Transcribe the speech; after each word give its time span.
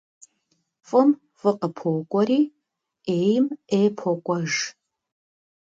ФӀым 0.87 1.09
фӀы 1.39 1.51
къыпокӀуэри, 1.59 2.41
Ӏейм 3.05 3.45
Ӏей 3.69 3.87
покӀуэж. 3.97 4.51